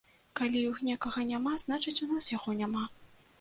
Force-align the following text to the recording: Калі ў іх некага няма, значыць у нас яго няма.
Калі 0.37 0.61
ў 0.61 0.69
іх 0.71 0.79
некага 0.87 1.25
няма, 1.33 1.53
значыць 1.65 1.95
у 2.07 2.09
нас 2.13 2.31
яго 2.37 2.57
няма. 2.65 2.89